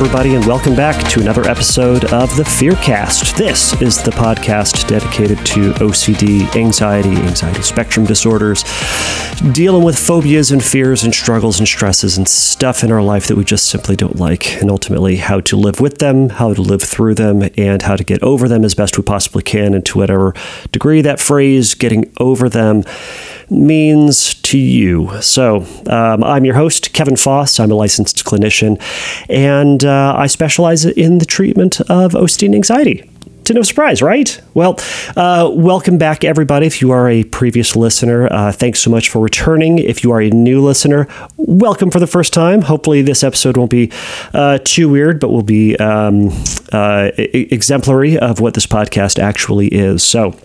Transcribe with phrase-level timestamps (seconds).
[0.00, 3.36] everybody, and welcome back to another episode of the Fearcast.
[3.36, 8.62] This is the podcast dedicated to OCD, anxiety, anxiety spectrum disorders,
[9.50, 13.36] dealing with phobias and fears and struggles and stresses and stuff in our life that
[13.36, 16.80] we just simply don't like, and ultimately how to live with them, how to live
[16.80, 19.98] through them, and how to get over them as best we possibly can, and to
[19.98, 20.32] whatever
[20.70, 22.84] degree that phrase, getting over them,
[23.50, 25.10] means to you.
[25.22, 27.58] So, um, I'm your host, Kevin Foss.
[27.58, 28.80] I'm a licensed clinician,
[29.28, 33.10] and uh, I specialize in the treatment of OCD and anxiety.
[33.44, 34.38] To no surprise, right?
[34.52, 34.78] Well,
[35.16, 36.66] uh, welcome back, everybody.
[36.66, 39.78] If you are a previous listener, uh, thanks so much for returning.
[39.78, 42.60] If you are a new listener, welcome for the first time.
[42.60, 43.90] Hopefully, this episode won't be
[44.34, 46.28] uh, too weird, but will be um,
[46.72, 50.02] uh, exemplary of what this podcast actually is.
[50.02, 50.36] So,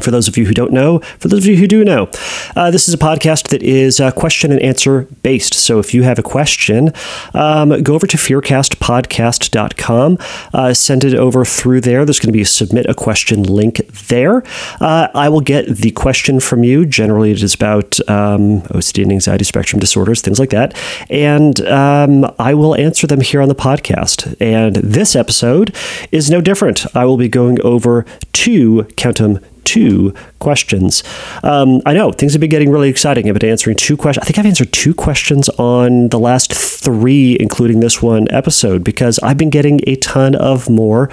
[0.00, 2.08] for those of you who don't know, for those of you who do know,
[2.56, 5.54] uh, this is a podcast that is uh, question and answer based.
[5.54, 6.92] So if you have a question,
[7.34, 10.18] um, go over to fearcastpodcast.com,
[10.54, 12.06] uh, send it over through there.
[12.06, 14.42] There's going to be a submit a question link there.
[14.80, 16.86] Uh, I will get the question from you.
[16.86, 20.74] Generally, it is about um, OCD and anxiety spectrum disorders, things like that.
[21.10, 24.34] And um, I will answer them here on the podcast.
[24.40, 25.76] And this episode
[26.10, 26.86] is no different.
[26.96, 29.20] I will be going over two, count
[29.64, 31.02] two questions.
[31.42, 33.28] Um, I know things have been getting really exciting.
[33.28, 34.22] I've been answering two questions.
[34.22, 39.18] I think I've answered two questions on the last three, including this one episode, because
[39.20, 41.10] I've been getting a ton of more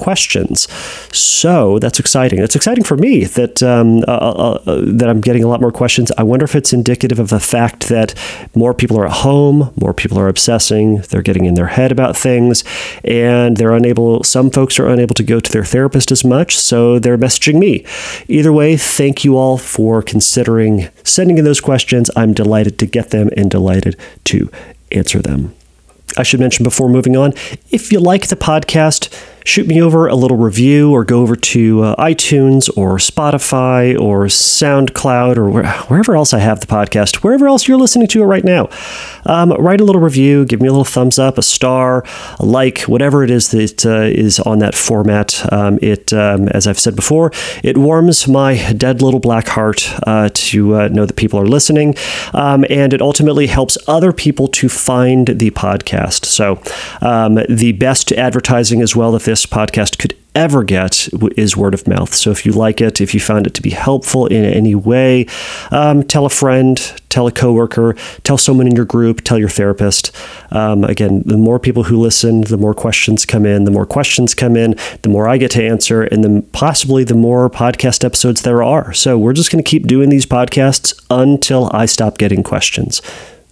[0.00, 0.66] questions.
[1.12, 2.38] So that's exciting.
[2.40, 5.70] It's exciting for me that um, uh, uh, uh, that I'm getting a lot more
[5.70, 6.10] questions.
[6.16, 8.14] I wonder if it's indicative of the fact that
[8.54, 12.16] more people are at home, more people are obsessing, they're getting in their head about
[12.16, 12.64] things,
[13.04, 14.24] and they're unable.
[14.24, 17.84] Some folks are unable to go to their therapist as much, so they're messaging me.
[18.26, 22.10] Either way, thank you all for considering sending in those questions.
[22.16, 24.50] I'm delighted to get them and delighted to
[24.90, 25.54] answer them.
[26.16, 27.32] I should mention before moving on
[27.70, 29.12] if you like the podcast,
[29.44, 34.26] shoot me over a little review or go over to uh, iTunes or Spotify or
[34.26, 38.26] SoundCloud or where, wherever else I have the podcast, wherever else you're listening to it
[38.26, 38.68] right now.
[39.26, 42.04] Um, write a little review, give me a little thumbs up, a star,
[42.38, 45.50] a like, whatever it is that uh, is on that format.
[45.52, 50.30] Um, it, um, as I've said before, it warms my dead little black heart uh,
[50.32, 51.94] to uh, know that people are listening,
[52.34, 56.24] um, and it ultimately helps other people to find the podcast.
[56.24, 56.62] So,
[57.00, 61.86] um, the best advertising as well, if this podcast could ever get is word of
[61.86, 62.12] mouth.
[62.12, 65.26] So if you like it, if you found it to be helpful in any way,
[65.70, 66.76] um, tell a friend,
[67.10, 70.10] tell a coworker, tell someone in your group, tell your therapist.
[70.50, 73.64] Um, again, the more people who listen, the more questions come in.
[73.64, 77.14] The more questions come in, the more I get to answer, and then possibly the
[77.14, 78.92] more podcast episodes there are.
[78.92, 83.00] So we're just going to keep doing these podcasts until I stop getting questions.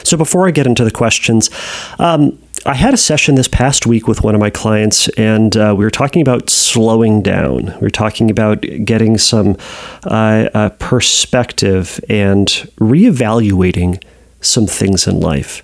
[0.03, 1.50] So before I get into the questions,
[1.99, 2.37] um,
[2.67, 5.85] I had a session this past week with one of my clients, and uh, we
[5.85, 7.67] were talking about slowing down.
[7.67, 9.57] We were talking about getting some
[10.05, 12.47] uh, uh, perspective and
[12.79, 14.03] reevaluating
[14.41, 15.63] some things in life.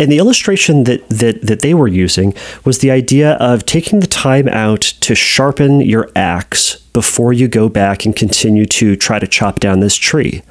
[0.00, 2.34] And the illustration that, that, that they were using
[2.64, 7.68] was the idea of taking the time out to sharpen your axe before you go
[7.68, 10.42] back and continue to try to chop down this tree.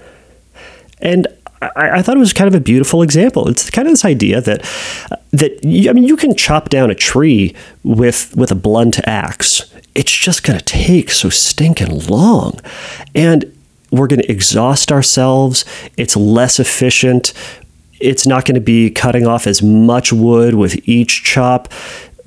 [1.00, 1.28] And
[1.62, 3.48] I, I, thought it was kind of a beautiful example.
[3.48, 4.62] It's kind of this idea that
[5.32, 9.74] that I mean, you can chop down a tree with with a blunt axe.
[9.96, 12.60] It's just going to take so stinking long,
[13.16, 13.52] and
[13.92, 15.66] we're going to exhaust ourselves.
[15.98, 17.34] It's less efficient.
[18.00, 21.72] It's not going to be cutting off as much wood with each chop.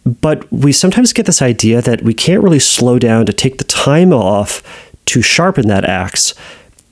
[0.04, 3.64] But we sometimes get this idea that we can't really slow down to take the
[3.64, 4.62] time off
[5.06, 6.34] to sharpen that axe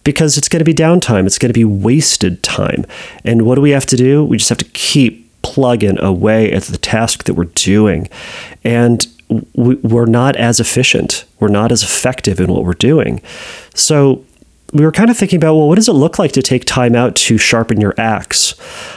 [0.08, 1.26] because it's going to be downtime.
[1.26, 2.86] It's going to be wasted time.
[3.26, 4.24] And what do we have to do?
[4.24, 8.08] We just have to keep plugging away at the task that we're doing.
[8.64, 9.06] And
[9.54, 11.26] we're not as efficient.
[11.40, 13.20] We're not as effective in what we're doing.
[13.74, 14.24] So
[14.72, 16.96] we were kind of thinking about, well, what does it look like to take time
[16.96, 18.54] out to sharpen your axe?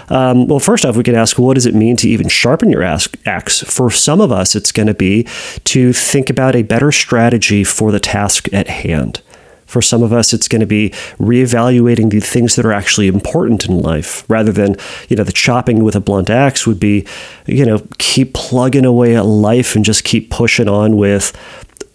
[0.10, 2.84] Um, well, first off, we can ask, what does it mean to even sharpen your
[2.84, 3.60] axe?
[3.60, 5.28] For some of us, it's going to be
[5.66, 9.22] to think about a better strategy for the task at hand.
[9.72, 13.66] For some of us, it's going to be reevaluating the things that are actually important
[13.66, 14.76] in life rather than,
[15.08, 17.08] you know, the chopping with a blunt axe would be,
[17.46, 21.32] you know, keep plugging away at life and just keep pushing on with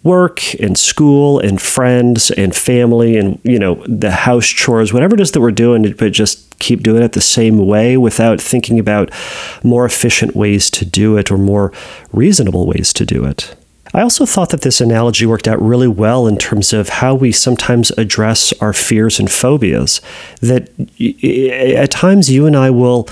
[0.07, 5.19] work and school and friends and family and you know the house chores whatever it
[5.19, 9.11] is that we're doing but just keep doing it the same way without thinking about
[9.65, 11.73] more efficient ways to do it or more
[12.13, 13.56] reasonable ways to do it
[13.93, 17.31] I also thought that this analogy worked out really well in terms of how we
[17.31, 20.01] sometimes address our fears and phobias.
[20.41, 20.69] That
[21.79, 23.07] at times you and I will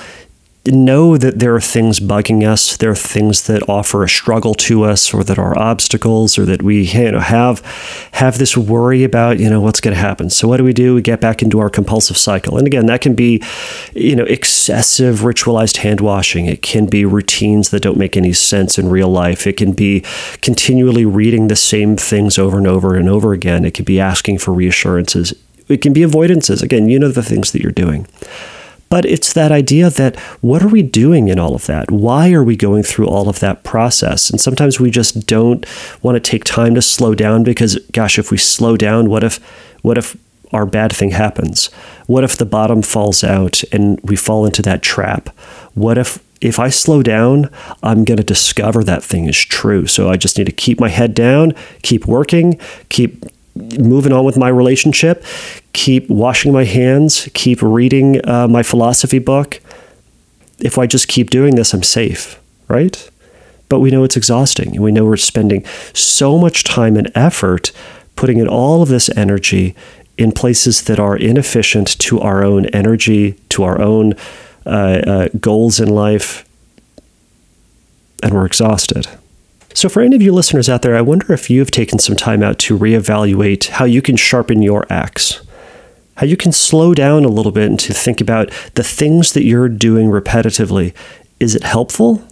[0.67, 4.83] know that there are things bugging us, there are things that offer a struggle to
[4.83, 7.61] us, or that are obstacles, or that we you know have
[8.13, 10.29] have this worry about you know what's going to happen.
[10.29, 10.95] So what do we do?
[10.95, 13.41] We get back into our compulsive cycle, and again, that can be
[13.93, 16.45] you know excessive ritualized hand washing.
[16.45, 19.47] It can be routines that don't make any sense in real life.
[19.47, 20.03] It can be
[20.41, 23.65] continually reading the same things over and over and over again.
[23.65, 25.33] It can be asking for reassurances.
[25.67, 26.61] It can be avoidances.
[26.61, 28.07] Again, you know the things that you're doing.
[28.89, 31.91] But it's that idea that what are we doing in all of that?
[31.91, 34.29] Why are we going through all of that process?
[34.29, 35.65] And sometimes we just don't
[36.03, 39.37] want to take time to slow down because, gosh, if we slow down, what if,
[39.81, 40.15] what if
[40.53, 41.67] our bad thing happens?
[42.07, 45.29] What if the bottom falls out and we fall into that trap?
[45.73, 47.49] What if if I slow down,
[47.81, 49.87] I'm going to discover that thing is true.
[49.87, 52.59] So I just need to keep my head down, keep working,
[52.89, 55.23] keep moving on with my relationship,
[55.73, 59.61] keep washing my hands, keep reading uh, my philosophy book.
[60.59, 63.09] If I just keep doing this, I'm safe, right?
[63.69, 67.71] But we know it's exhausting, we know we're spending so much time and effort
[68.15, 69.75] putting in all of this energy
[70.17, 74.13] in places that are inefficient to our own energy, to our own
[74.65, 76.47] uh, uh, goals in life,
[78.23, 79.07] and we're exhausted.
[79.75, 82.41] So, for any of you listeners out there, I wonder if you've taken some time
[82.41, 85.45] out to reevaluate how you can sharpen your axe,
[86.15, 89.43] how you can slow down a little bit and to think about the things that
[89.43, 90.93] you're doing repetitively.
[91.41, 92.25] Is it helpful?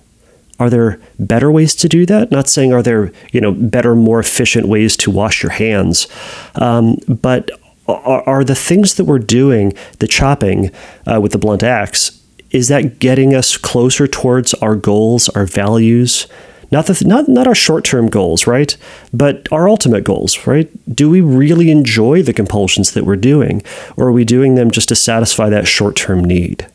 [0.58, 2.32] Are there better ways to do that?
[2.32, 6.08] Not saying are there you know better, more efficient ways to wash your hands,
[6.56, 7.52] um, but
[7.90, 10.72] are, are, the things that we're doing, the chopping
[11.06, 16.26] uh, with the blunt axe, is that getting us closer towards our goals, our values?
[16.74, 18.76] Not the not not our short-term goals, right?
[19.14, 20.70] But our ultimate goals, right?
[20.94, 23.62] Do we really enjoy the compulsions that we're doing
[23.96, 26.68] or are we doing them just to satisfy that short-term need?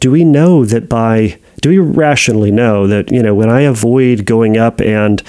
[0.00, 4.24] Do we know that by do we rationally know that, you know, when I avoid
[4.24, 5.22] going up and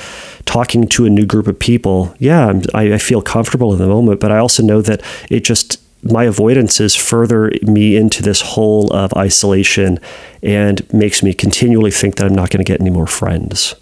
[0.46, 4.20] talking to a new group of people, yeah, I, I feel comfortable in the moment,
[4.20, 9.13] but I also know that it just my avoidances further me into this hole of
[9.16, 10.00] isolation
[10.42, 13.75] and makes me continually think that I'm not going to get any more friends.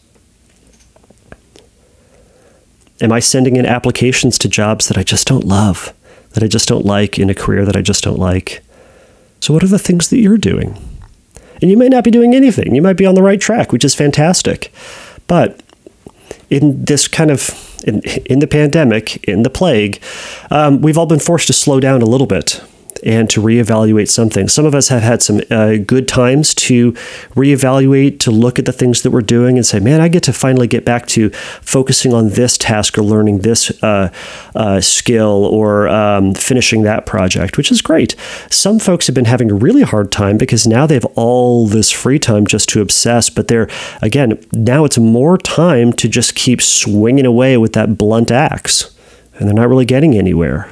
[3.00, 5.94] Am I sending in applications to jobs that I just don't love,
[6.32, 8.64] that I just don't like, in a career that I just don't like?
[9.40, 10.76] So, what are the things that you're doing?
[11.62, 12.74] And you may not be doing anything.
[12.74, 14.74] You might be on the right track, which is fantastic.
[15.28, 15.62] But
[16.50, 20.02] in this kind of in, in the pandemic, in the plague,
[20.50, 22.62] um, we've all been forced to slow down a little bit
[23.04, 24.48] and to reevaluate something.
[24.48, 26.94] Some of us have had some uh, good times to
[27.36, 30.34] reevaluate, to look at the things that we're doing and say, man, I get to
[30.34, 31.30] finally get back to
[31.62, 34.12] focusing on this task or learning this uh,
[34.56, 38.16] uh, skill or um, finishing that project, which is great.
[38.50, 41.92] Some folks have been having a really hard time because now they have all this
[41.92, 43.70] free time just to obsess, but they're,
[44.02, 48.94] again, now it's more time to just keep swinging away with that blunt axe
[49.40, 50.72] and they're not really getting anywhere.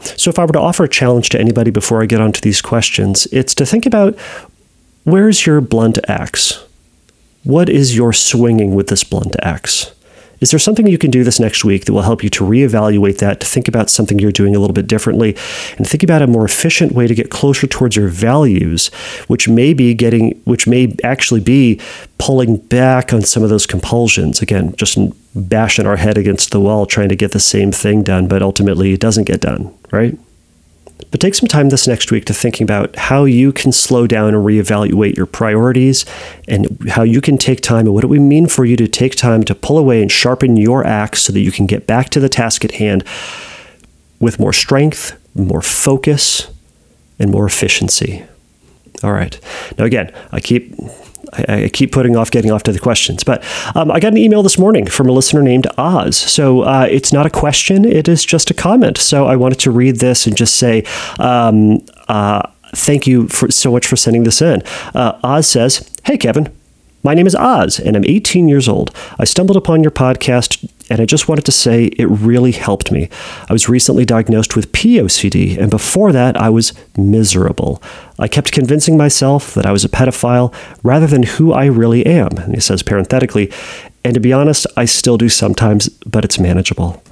[0.00, 2.62] So, if I were to offer a challenge to anybody before I get onto these
[2.62, 4.16] questions, it's to think about
[5.04, 6.64] where's your blunt axe?
[7.44, 9.92] What is your swinging with this blunt axe?
[10.40, 13.18] Is there something you can do this next week that will help you to reevaluate
[13.18, 15.36] that, to think about something you're doing a little bit differently,
[15.76, 18.88] and think about a more efficient way to get closer towards your values,
[19.26, 21.80] which may be getting, which may actually be
[22.18, 24.40] pulling back on some of those compulsions?
[24.40, 24.96] Again, just
[25.34, 28.92] bashing our head against the wall trying to get the same thing done, but ultimately
[28.92, 30.18] it doesn't get done, right?
[31.10, 34.34] But take some time this next week to thinking about how you can slow down
[34.34, 36.04] and reevaluate your priorities
[36.46, 39.14] and how you can take time and what it would mean for you to take
[39.14, 42.20] time to pull away and sharpen your axe so that you can get back to
[42.20, 43.04] the task at hand
[44.20, 46.48] with more strength, more focus,
[47.18, 48.24] and more efficiency.
[49.02, 49.38] All right.
[49.78, 50.74] Now, again, I keep
[51.32, 53.44] I, I, keep putting off getting off to the questions, but
[53.74, 56.16] um, I got an email this morning from a listener named Oz.
[56.16, 58.98] So uh, it's not a question; it is just a comment.
[58.98, 60.84] So I wanted to read this and just say.
[61.18, 62.42] Um, uh,
[62.74, 64.62] thank you for, so much for sending this in.
[64.94, 66.54] Uh, Oz says, "Hey Kevin,
[67.02, 68.94] my name is Oz, and I'm 18 years old.
[69.18, 73.08] I stumbled upon your podcast, and I just wanted to say it really helped me.
[73.48, 77.82] I was recently diagnosed with POCD, and before that, I was miserable.
[78.18, 80.52] I kept convincing myself that I was a pedophile
[80.82, 82.36] rather than who I really am.
[82.38, 83.52] And he says parenthetically,
[84.04, 87.02] and to be honest, I still do sometimes, but it's manageable.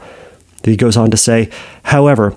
[0.64, 1.48] He goes on to say,
[1.84, 2.34] however,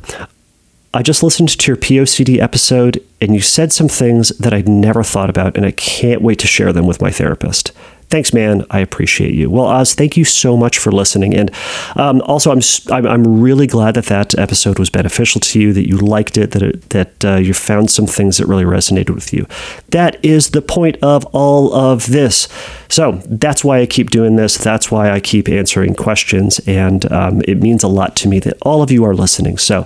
[0.93, 5.03] I just listened to your POCD episode and you said some things that I'd never
[5.03, 7.73] thought about, and I can't wait to share them with my therapist.
[8.09, 8.65] Thanks, man.
[8.71, 9.51] I appreciate you.
[9.51, 11.35] Well, Oz, thank you so much for listening.
[11.35, 11.51] And
[11.95, 15.87] um, also, I'm, I'm, I'm really glad that that episode was beneficial to you, that
[15.87, 19.31] you liked it, that it, that uh, you found some things that really resonated with
[19.31, 19.45] you.
[19.89, 22.47] That is the point of all of this.
[22.87, 24.57] So that's why I keep doing this.
[24.57, 28.57] That's why I keep answering questions, and um, it means a lot to me that
[28.63, 29.59] all of you are listening.
[29.59, 29.85] So,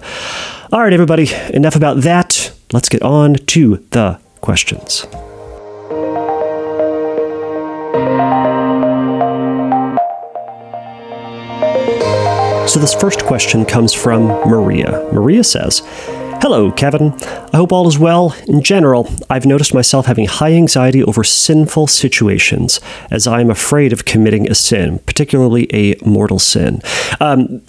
[0.74, 2.52] all right, everybody, enough about that.
[2.72, 5.06] Let's get on to the questions.
[12.68, 15.08] So, this first question comes from Maria.
[15.14, 15.84] Maria says,
[16.42, 17.14] Hello, Kevin.
[17.54, 18.36] I hope all is well.
[18.48, 23.94] In general, I've noticed myself having high anxiety over sinful situations as I am afraid
[23.94, 26.82] of committing a sin, particularly a mortal sin.
[27.22, 27.62] Um,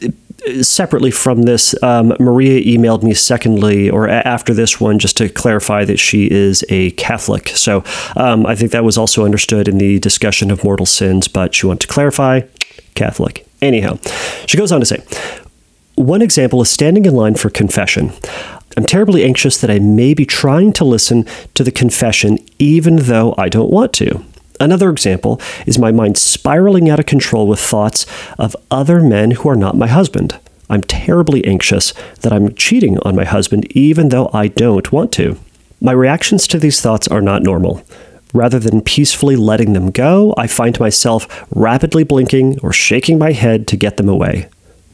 [0.62, 5.84] separately from this, um, Maria emailed me secondly, or after this one, just to clarify
[5.84, 7.48] that she is a Catholic.
[7.48, 7.84] So
[8.16, 11.66] um, I think that was also understood in the discussion of mortal sins, but she
[11.66, 12.42] wanted to clarify
[12.94, 13.46] Catholic.
[13.62, 13.98] Anyhow,
[14.46, 15.02] she goes on to say,
[15.94, 18.12] one example is standing in line for confession.
[18.76, 21.24] I'm terribly anxious that I may be trying to listen
[21.54, 24.24] to the confession even though I don't want to.
[24.64, 28.06] Another example is my mind spiraling out of control with thoughts
[28.38, 30.38] of other men who are not my husband.
[30.70, 31.92] I'm terribly anxious
[32.22, 35.38] that I'm cheating on my husband even though I don't want to.
[35.82, 37.82] My reactions to these thoughts are not normal.
[38.32, 43.68] Rather than peacefully letting them go, I find myself rapidly blinking or shaking my head
[43.68, 44.48] to get them away.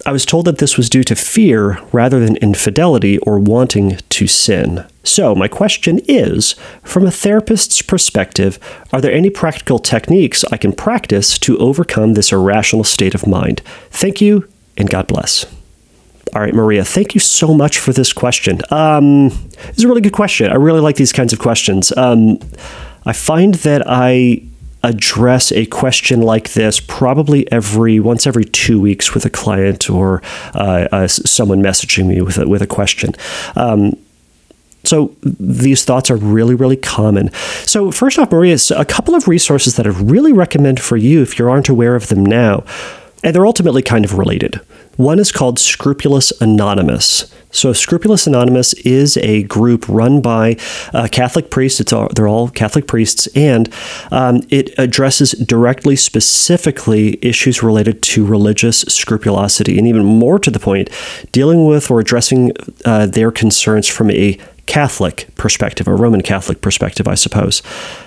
[0.07, 4.26] I was told that this was due to fear rather than infidelity or wanting to
[4.26, 4.87] sin.
[5.04, 8.59] So, my question is from a therapist's perspective,
[8.92, 13.61] are there any practical techniques I can practice to overcome this irrational state of mind?
[13.90, 15.45] Thank you, and God bless.
[16.35, 18.61] All right, Maria, thank you so much for this question.
[18.71, 19.26] Um,
[19.69, 20.50] it's a really good question.
[20.50, 21.92] I really like these kinds of questions.
[21.97, 22.38] Um,
[23.04, 24.42] I find that I
[24.82, 30.22] address a question like this probably every once every two weeks with a client or
[30.54, 33.14] uh, uh, someone messaging me with a, with a question.
[33.56, 33.96] Um,
[34.84, 37.30] so these thoughts are really, really common.
[37.66, 41.38] So first off, Maria, a couple of resources that I really recommend for you if
[41.38, 42.64] you aren't aware of them now,
[43.22, 44.60] and they're ultimately kind of related.
[44.97, 47.32] One is called Scrupulous Anonymous.
[47.52, 50.56] So, Scrupulous Anonymous is a group run by
[50.92, 51.80] uh, Catholic priests.
[51.80, 53.73] It's all, they're all Catholic priests, and
[54.12, 60.61] um, it addresses directly, specifically, issues related to religious scrupulosity, and even more to the
[60.61, 60.90] point,
[61.32, 62.52] dealing with or addressing
[62.85, 67.61] uh, their concerns from a Catholic perspective, a Roman Catholic perspective, I suppose.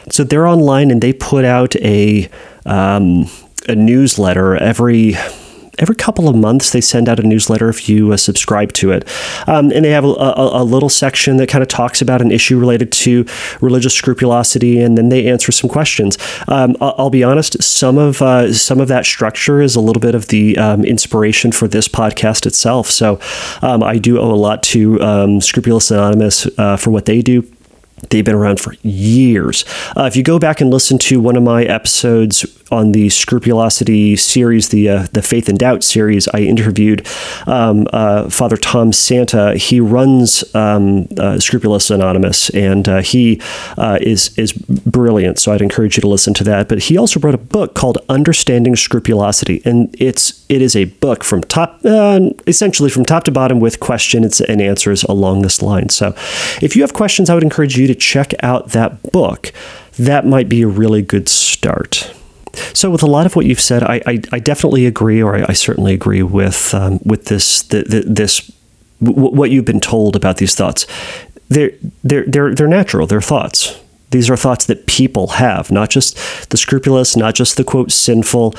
[0.09, 2.29] So they're online and they put out a
[2.65, 3.25] um,
[3.67, 5.15] a newsletter every
[5.79, 9.07] every couple of months they send out a newsletter if you uh, subscribe to it.
[9.47, 12.31] Um, and they have a, a, a, little section that kind of talks about an
[12.31, 13.25] issue related to
[13.61, 16.17] religious scrupulosity and then they answer some questions.
[16.47, 19.99] Um, I'll, I'll, be honest some of uh, some of that structure is a little
[19.99, 22.89] bit of the um, inspiration for this podcast itself.
[22.89, 23.19] So
[23.61, 27.47] um, I do owe a lot to um, Scrupulous Anonymous uh, for what they do.
[28.09, 29.65] They've been around for years.
[29.95, 34.15] Uh, if you go back and listen to one of my episodes on the Scrupulosity
[34.15, 37.07] series, the uh, the Faith and Doubt series, I interviewed
[37.45, 39.55] um, uh, Father Tom Santa.
[39.55, 43.41] He runs um, uh, Scrupulous Anonymous, and uh, he
[43.77, 45.39] uh, is is brilliant.
[45.39, 46.67] So I'd encourage you to listen to that.
[46.67, 51.23] But he also wrote a book called Understanding Scrupulosity, and it's it is a book
[51.23, 51.81] from top
[52.47, 55.89] essentially from top to bottom with questions and answers along this line.
[55.89, 56.15] So
[56.61, 59.51] if you have questions, I would encourage you to check out that book.
[59.97, 62.13] That might be a really good start.
[62.73, 65.45] So, with a lot of what you've said, I, I, I definitely agree, or I,
[65.49, 68.51] I certainly agree with um, with this the, the, this
[69.01, 70.85] w- what you've been told about these thoughts.
[71.49, 71.71] They're
[72.03, 73.07] they're they're they're natural.
[73.07, 73.79] They're thoughts.
[74.11, 76.15] These are thoughts that people have, not just
[76.51, 78.53] the scrupulous, not just the quote sinful.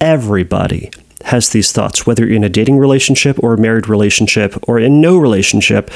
[0.00, 0.90] Everybody
[1.24, 5.00] has these thoughts, whether you're in a dating relationship or a married relationship or in
[5.00, 5.90] no relationship,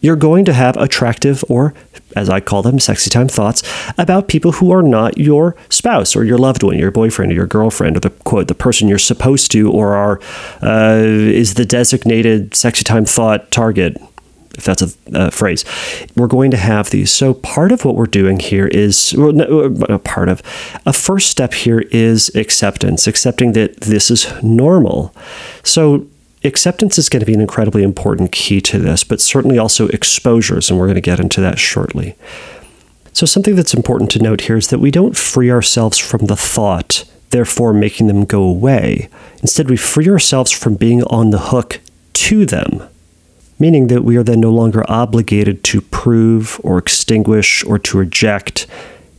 [0.00, 1.74] you're going to have attractive or,
[2.14, 3.62] as I call them, sexy time thoughts
[3.96, 7.46] about people who are not your spouse or your loved one, your boyfriend or your
[7.46, 10.20] girlfriend, or the quote, the person you're supposed to or are,
[10.62, 13.96] uh, is the designated sexy time thought target
[14.56, 15.64] if that's a, a, phrase,
[16.16, 17.10] we're going to have these.
[17.10, 20.42] So part of what we're doing here is well, no, uh, part of
[20.84, 25.14] a first step here is acceptance, accepting that this is normal.
[25.62, 26.06] So
[26.44, 30.70] acceptance is going to be an incredibly important key to this, but certainly also exposures,
[30.70, 32.16] and we're going to get into that shortly.
[33.12, 36.36] So something that's important to note here is that we don't free ourselves from the
[36.36, 39.08] thought, therefore making them go away.
[39.40, 41.80] Instead, we free ourselves from being on the hook
[42.12, 42.82] to them
[43.58, 48.66] meaning that we are then no longer obligated to prove or extinguish or to reject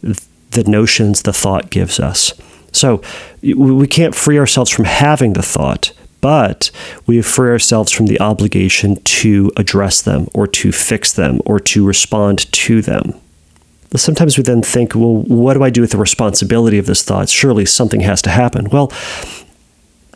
[0.01, 2.33] the notions the thought gives us.
[2.71, 3.01] So
[3.41, 5.91] we can't free ourselves from having the thought,
[6.21, 6.71] but
[7.05, 11.85] we free ourselves from the obligation to address them or to fix them or to
[11.85, 13.13] respond to them.
[13.95, 17.29] Sometimes we then think, well, what do I do with the responsibility of this thought?
[17.29, 18.69] Surely something has to happen.
[18.69, 18.91] Well,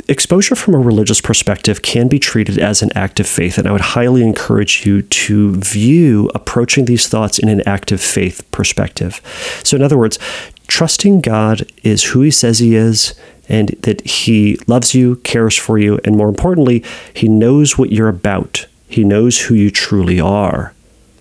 [0.08, 3.72] exposure from a religious perspective can be treated as an act of faith, and I
[3.72, 9.22] would highly encourage you to view approaching these thoughts in an active faith perspective.
[9.64, 10.20] So, in other words,
[10.68, 13.14] trusting God is who He says He is,
[13.50, 18.10] and that He loves you, cares for you, and more importantly, He knows what you're
[18.10, 18.68] about.
[18.88, 20.74] He knows who you truly are.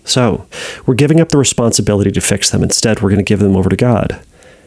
[0.04, 0.46] So,
[0.87, 2.62] we're giving up the responsibility to fix them.
[2.62, 4.20] Instead, we're going to give them over to God.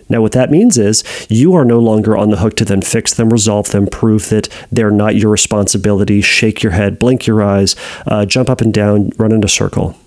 [0.10, 3.14] Now, what that means is you are no longer on the hook to then fix
[3.14, 7.76] them, resolve them, prove that they're not your responsibility, shake your head, blink your eyes,
[8.06, 9.98] uh, jump up and down, run in a circle.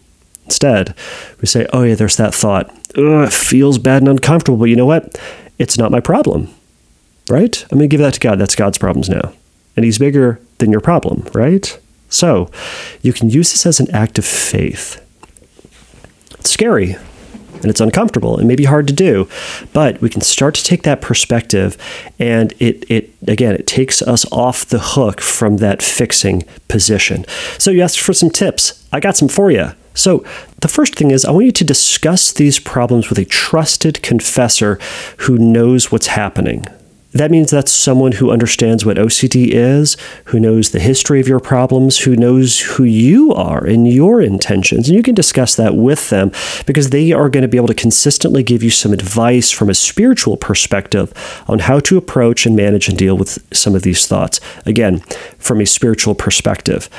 [0.45, 0.95] Instead,
[1.41, 2.73] we say, oh, yeah, there's that thought.
[2.97, 5.19] Ugh, feels bad and uncomfortable, but you know what?
[5.59, 6.55] It's not my problem,
[7.29, 7.63] right?
[7.65, 8.39] I'm going to give that to God.
[8.39, 9.33] That's God's problems now.
[9.75, 11.79] And He's bigger than your problem, right?
[12.09, 12.51] So
[13.03, 15.03] you can use this as an act of faith.
[16.39, 16.97] It's scary,
[17.67, 19.29] and it's uncomfortable and maybe hard to do
[19.73, 21.77] but we can start to take that perspective
[22.21, 27.25] and it it again it takes us off the hook from that fixing position.
[27.59, 28.87] So you asked for some tips.
[28.93, 30.25] I got some for you so,
[30.61, 34.79] the first thing is, I want you to discuss these problems with a trusted confessor
[35.21, 36.67] who knows what's happening.
[37.17, 39.97] That means that's someone who understands what OCD is,
[40.27, 44.89] who knows the history of your problems, who knows who you are and your intentions.
[44.89, 46.31] And you can discuss that with them
[46.67, 49.75] because they are going to be able to consistently give you some advice from a
[49.75, 51.13] spiritual perspective
[51.49, 54.41] on how to approach and manage and deal with some of these thoughts.
[54.67, 55.01] Again,
[55.39, 56.91] from a spiritual perspective.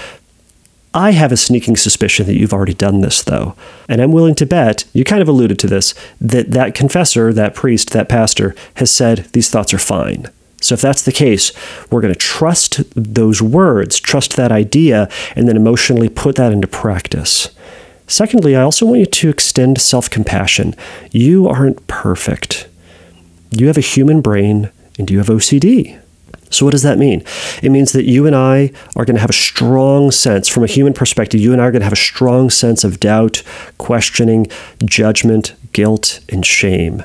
[0.93, 3.55] I have a sneaking suspicion that you've already done this, though.
[3.87, 7.53] And I'm willing to bet, you kind of alluded to this, that that confessor, that
[7.53, 10.29] priest, that pastor has said these thoughts are fine.
[10.59, 11.51] So if that's the case,
[11.91, 16.67] we're going to trust those words, trust that idea, and then emotionally put that into
[16.67, 17.49] practice.
[18.07, 20.73] Secondly, I also want you to extend self compassion.
[21.11, 22.67] You aren't perfect.
[23.51, 25.99] You have a human brain and you have OCD.
[26.49, 27.23] So, what does that mean?
[27.61, 30.67] It means that you and I are going to have a strong sense, from a
[30.67, 33.43] human perspective, you and I are going to have a strong sense of doubt,
[33.77, 34.47] questioning,
[34.83, 37.03] judgment, guilt, and shame.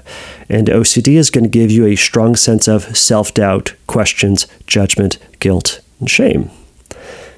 [0.49, 5.19] And OCD is going to give you a strong sense of self doubt, questions, judgment,
[5.41, 6.51] guilt, and shame.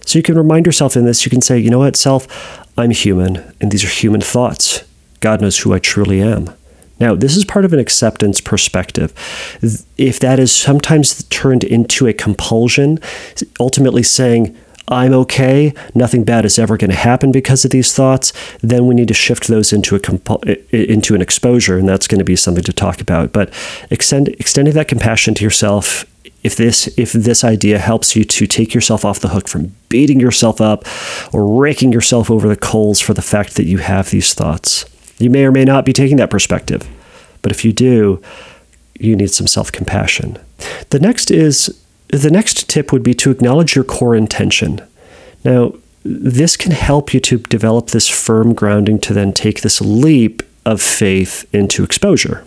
[0.04, 2.26] So, you can remind yourself in this, you can say, you know what, self,
[2.76, 4.84] I'm human, and these are human thoughts.
[5.20, 6.52] God knows who I truly am.
[7.00, 9.12] Now, this is part of an acceptance perspective.
[9.96, 12.98] If that is sometimes turned into a compulsion,
[13.58, 14.56] ultimately saying,
[14.88, 18.94] I'm okay, nothing bad is ever going to happen because of these thoughts, then we
[18.94, 22.36] need to shift those into a compu- into an exposure, and that's going to be
[22.36, 23.32] something to talk about.
[23.32, 23.52] But
[23.90, 26.04] extend, extending that compassion to yourself
[26.42, 30.20] if this if this idea helps you to take yourself off the hook from beating
[30.20, 30.84] yourself up
[31.32, 34.84] or raking yourself over the coals for the fact that you have these thoughts
[35.18, 36.88] you may or may not be taking that perspective,
[37.42, 38.22] but if you do,
[38.98, 40.38] you need some self compassion.
[40.90, 44.80] The next is the next tip would be to acknowledge your core intention.
[45.44, 45.74] Now,
[46.04, 50.80] this can help you to develop this firm grounding to then take this leap of
[50.80, 52.44] faith into exposure.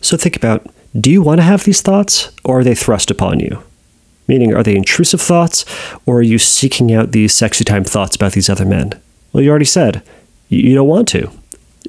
[0.00, 0.66] So think about
[0.98, 3.62] do you want to have these thoughts or are they thrust upon you?
[4.26, 5.64] Meaning, are they intrusive thoughts
[6.04, 8.92] or are you seeking out these sexy time thoughts about these other men?
[9.32, 10.02] Well, you already said
[10.48, 11.30] you don't want to.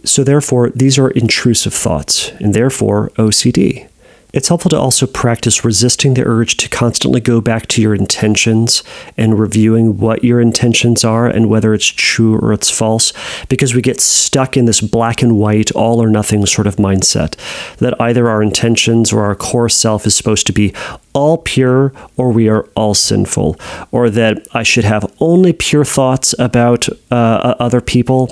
[0.03, 3.89] So, therefore, these are intrusive thoughts, and therefore OCD.
[4.31, 8.83] It's helpful to also practice resisting the urge to constantly go back to your intentions
[9.17, 13.11] and reviewing what your intentions are and whether it's true or it's false,
[13.47, 17.35] because we get stuck in this black and white, all or nothing sort of mindset
[17.77, 20.75] that either our intentions or our core self is supposed to be
[21.13, 23.55] all pure or we are all sinful,
[23.91, 28.29] or that I should have only pure thoughts about uh, other people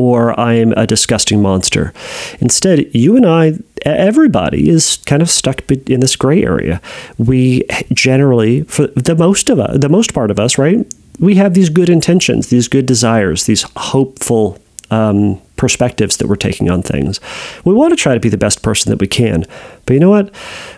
[0.00, 1.92] or I am a disgusting monster.
[2.40, 6.80] Instead, you and I, everybody is kind of stuck in this gray area.
[7.18, 10.86] We generally, for the most of us, the most part of us, right?
[11.18, 14.58] We have these good intentions, these good desires, these hopeful
[14.90, 17.20] um, perspectives that we're taking on things.
[17.64, 19.44] We want to try to be the best person that we can.
[19.84, 20.34] But you know what?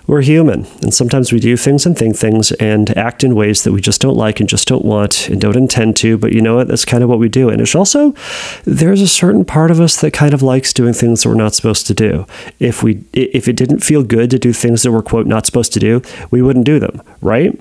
[0.06, 0.66] We're human.
[0.82, 4.00] And sometimes we do things and think things and act in ways that we just
[4.00, 6.18] don't like and just don't want and don't intend to.
[6.18, 6.68] But you know what?
[6.68, 7.48] That's kind of what we do.
[7.48, 8.12] And it's also,
[8.64, 11.54] there's a certain part of us that kind of likes doing things that we're not
[11.54, 12.26] supposed to do.
[12.58, 15.72] If we, if it didn't feel good to do things that we're, quote, not supposed
[15.74, 17.58] to do, we wouldn't do them, right?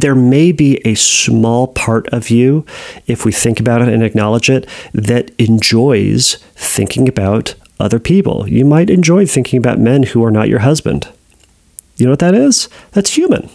[0.00, 2.66] There may be a small part of you,
[3.06, 8.46] if we think about it and acknowledge it, that enjoys thinking about other people.
[8.46, 11.08] You might enjoy thinking about men who are not your husband.
[11.96, 12.68] You know what that is?
[12.92, 13.48] That's human.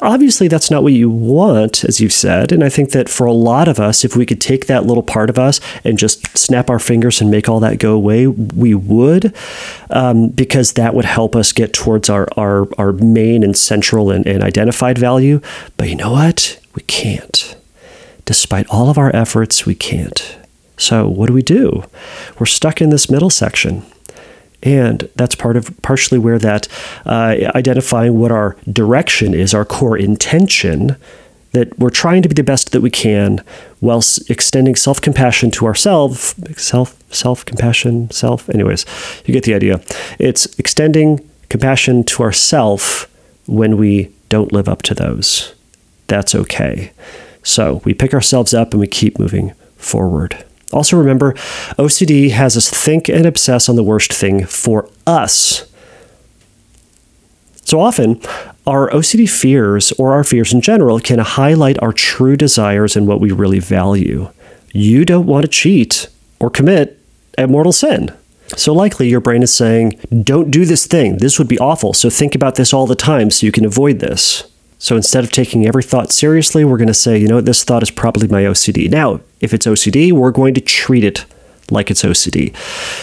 [0.00, 2.50] Obviously, that's not what you want, as you've said.
[2.50, 5.02] And I think that for a lot of us, if we could take that little
[5.02, 8.74] part of us and just snap our fingers and make all that go away, we
[8.74, 9.34] would,
[9.90, 14.26] um, because that would help us get towards our, our, our main and central and,
[14.26, 15.40] and identified value.
[15.76, 16.58] But you know what?
[16.74, 17.54] We can't.
[18.24, 20.38] Despite all of our efforts, we can't.
[20.78, 21.84] So, what do we do?
[22.38, 23.84] We're stuck in this middle section.
[24.62, 26.68] And that's part of partially where that
[27.04, 30.96] uh, identifying what our direction is, our core intention,
[31.52, 33.42] that we're trying to be the best that we can
[33.80, 38.86] while extending self-compassion to ourselves self self-compassion self anyways
[39.26, 39.80] you get the idea.
[40.18, 43.06] It's extending compassion to ourself
[43.46, 45.54] when we don't live up to those.
[46.06, 46.92] That's okay.
[47.42, 51.34] So we pick ourselves up and we keep moving forward also, remember,
[51.78, 55.70] OCD has us think and obsess on the worst thing for us.
[57.64, 58.20] So often,
[58.66, 63.20] our OCD fears, or our fears in general, can highlight our true desires and what
[63.20, 64.30] we really value.
[64.72, 66.08] You don't want to cheat
[66.40, 66.98] or commit
[67.38, 68.10] a mortal sin.
[68.56, 71.18] So likely your brain is saying, don't do this thing.
[71.18, 71.94] This would be awful.
[71.94, 74.51] So think about this all the time so you can avoid this.
[74.82, 77.84] So instead of taking every thought seriously, we're going to say, you know this thought
[77.84, 78.90] is probably my OCD.
[78.90, 81.24] Now, if it's OCD, we're going to treat it
[81.70, 82.52] like it's OCD.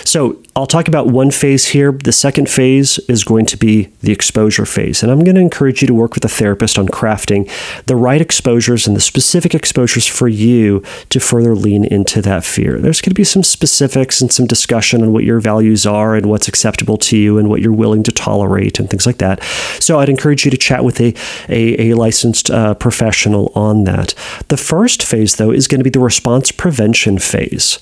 [0.05, 1.93] So I'll talk about one phase here.
[1.93, 5.01] The second phase is going to be the exposure phase.
[5.01, 7.49] And I'm going to encourage you to work with a therapist on crafting
[7.85, 12.77] the right exposures and the specific exposures for you to further lean into that fear.
[12.77, 16.25] There's going to be some specifics and some discussion on what your values are and
[16.25, 19.41] what's acceptable to you and what you're willing to tolerate and things like that.
[19.79, 21.15] So I'd encourage you to chat with a,
[21.47, 24.13] a, a licensed uh, professional on that.
[24.49, 27.79] The first phase, though, is going to be the response prevention phase.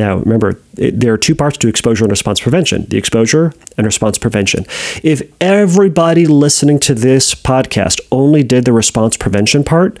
[0.00, 3.84] Now, remember, it, there are two parts to exposure and response prevention the exposure and
[3.84, 4.64] response prevention.
[5.02, 9.98] If everybody listening to this podcast only did the response prevention part,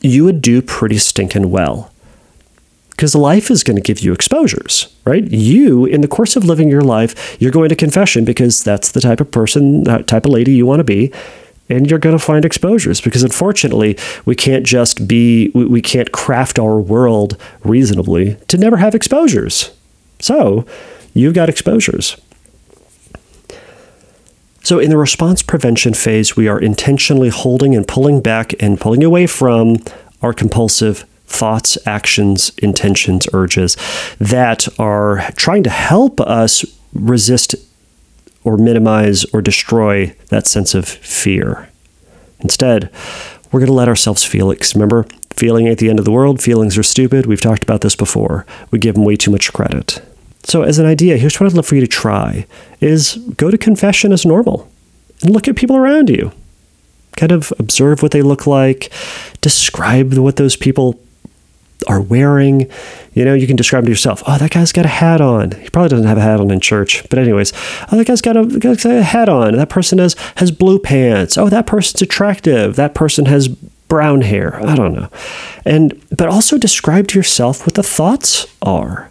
[0.00, 1.92] you would do pretty stinking well.
[2.92, 5.24] Because life is going to give you exposures, right?
[5.30, 9.02] You, in the course of living your life, you're going to confession because that's the
[9.02, 11.12] type of person, that type of lady you want to be
[11.72, 16.58] and you're going to find exposures because unfortunately we can't just be we can't craft
[16.58, 19.72] our world reasonably to never have exposures.
[20.20, 20.66] So
[21.14, 22.16] you've got exposures.
[24.62, 29.02] So in the response prevention phase we are intentionally holding and pulling back and pulling
[29.02, 29.78] away from
[30.20, 33.76] our compulsive thoughts actions intentions urges
[34.18, 37.56] that are trying to help us resist
[38.44, 41.68] or minimize or destroy that sense of fear.
[42.40, 42.90] Instead,
[43.50, 44.74] we're going to let ourselves feel it.
[44.74, 47.26] Remember, feeling at the end of the world, feelings are stupid.
[47.26, 48.46] We've talked about this before.
[48.70, 50.02] We give them way too much credit.
[50.44, 52.46] So, as an idea, here's what I'd love for you to try:
[52.80, 54.68] is go to confession as normal
[55.22, 56.32] and look at people around you.
[57.16, 58.90] Kind of observe what they look like,
[59.40, 60.98] describe what those people
[61.84, 62.70] are wearing.
[63.14, 65.52] You know, you can describe to yourself, oh, that guy's got a hat on.
[65.52, 67.06] He probably doesn't have a hat on in church.
[67.10, 67.52] But anyways,
[67.90, 69.56] oh, that guy's got a, got a hat on.
[69.56, 71.36] That person has, has blue pants.
[71.36, 72.76] Oh, that person's attractive.
[72.76, 74.56] That person has brown hair.
[74.64, 75.10] I don't know.
[75.66, 79.10] And but also describe to yourself what the thoughts are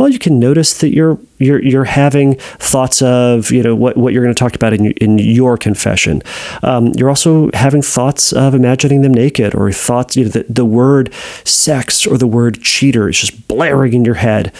[0.00, 4.14] well, you can notice that you're you're you're having thoughts of you know what, what
[4.14, 6.22] you're going to talk about in in your confession.
[6.62, 10.64] Um, you're also having thoughts of imagining them naked, or thoughts you know the, the
[10.64, 11.12] word
[11.44, 14.54] sex or the word cheater is just blaring in your head.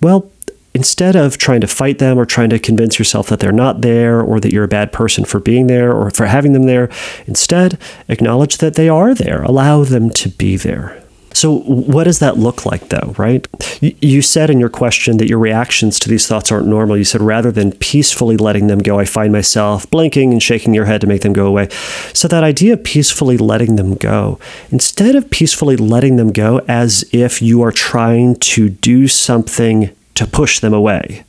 [0.00, 0.30] Well,
[0.72, 4.20] instead of trying to fight them or trying to convince yourself that they're not there
[4.20, 6.88] or that you're a bad person for being there or for having them there,
[7.26, 9.42] instead acknowledge that they are there.
[9.42, 11.03] Allow them to be there.
[11.34, 13.46] So, what does that look like, though, right?
[13.80, 16.96] You said in your question that your reactions to these thoughts aren't normal.
[16.96, 20.84] You said rather than peacefully letting them go, I find myself blinking and shaking your
[20.84, 21.68] head to make them go away.
[22.12, 24.38] So, that idea of peacefully letting them go,
[24.70, 30.26] instead of peacefully letting them go as if you are trying to do something to
[30.26, 31.24] push them away,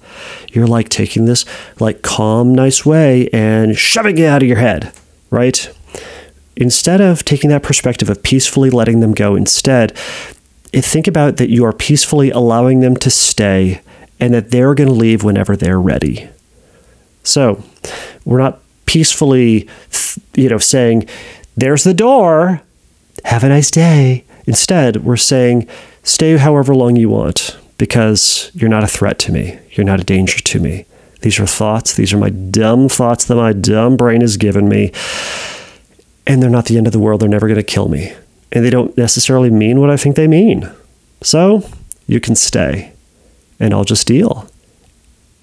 [0.51, 1.45] you're like taking this
[1.79, 4.93] like calm, nice way and shoving it out of your head,
[5.31, 5.74] right?
[6.55, 9.97] Instead of taking that perspective of peacefully letting them go, instead,
[10.73, 13.81] eh, think about that you are peacefully allowing them to stay
[14.19, 16.29] and that they're going to leave whenever they're ready.
[17.23, 17.63] So,
[18.23, 19.67] we're not peacefully,
[20.35, 21.07] you know, saying,
[21.57, 22.61] there's the door,
[23.25, 24.23] have a nice day.
[24.45, 25.67] Instead, we're saying,
[26.03, 29.59] stay however long you want because you're not a threat to me.
[29.71, 30.85] You're not a danger to me.
[31.21, 31.95] These are thoughts.
[31.95, 34.91] These are my dumb thoughts that my dumb brain has given me
[36.27, 37.21] and they're not the end of the world.
[37.21, 38.13] They're never going to kill me.
[38.51, 40.71] And they don't necessarily mean what I think they mean.
[41.21, 41.67] So
[42.07, 42.93] you can stay
[43.59, 44.49] and I'll just deal.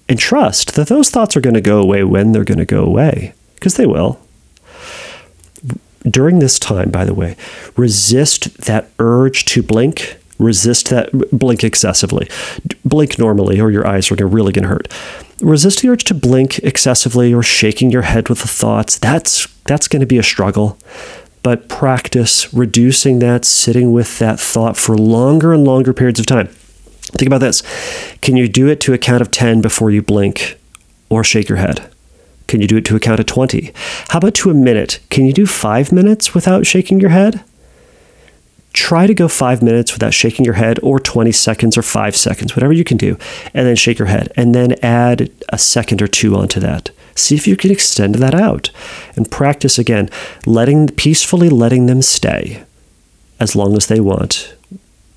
[0.09, 2.83] and trust that those thoughts are going to go away when they're going to go
[2.83, 4.19] away, because they will.
[6.03, 7.37] During this time, by the way,
[7.77, 10.17] resist that urge to blink.
[10.39, 12.27] Resist that blink excessively.
[12.83, 14.91] Blink normally, or your eyes are really going to hurt.
[15.39, 18.97] Resist the urge to blink excessively or shaking your head with the thoughts.
[18.99, 20.77] That's that's going to be a struggle
[21.43, 26.47] but practice reducing that, sitting with that thought for longer and longer periods of time.
[26.47, 27.61] Think about this.
[28.21, 30.57] Can you do it to a count of 10 before you blink
[31.09, 31.91] or shake your head?
[32.47, 33.71] Can you do it to a count of 20?
[34.09, 34.99] How about to a minute?
[35.09, 37.43] Can you do five minutes without shaking your head?
[38.71, 42.55] Try to go five minutes without shaking your head, or 20 seconds, or five seconds,
[42.55, 43.17] whatever you can do,
[43.53, 46.89] and then shake your head, and then add a second or two onto that.
[47.15, 48.71] See if you can extend that out
[49.15, 50.09] and practice again,
[50.45, 52.63] letting peacefully letting them stay
[53.39, 54.55] as long as they want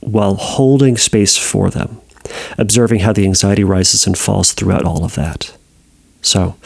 [0.01, 2.01] while holding space for them,
[2.59, 5.57] observing how the anxiety rises and falls throughout all of that.
[6.23, 6.57] So,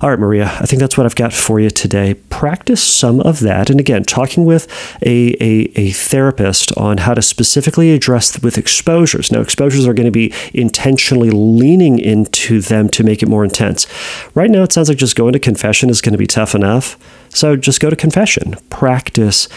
[0.00, 2.14] all right, Maria, I think that's what I've got for you today.
[2.14, 3.70] Practice some of that.
[3.70, 4.66] And again, talking with
[5.02, 9.30] a, a, a therapist on how to specifically address with exposures.
[9.30, 13.86] Now, exposures are going to be intentionally leaning into them to make it more intense.
[14.34, 16.98] Right now, it sounds like just going to confession is going to be tough enough.
[17.30, 18.56] So just go to confession.
[18.70, 19.48] Practice